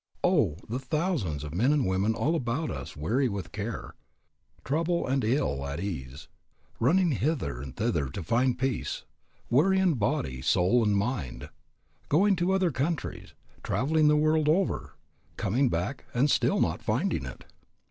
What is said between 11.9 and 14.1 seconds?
going to other countries, traveling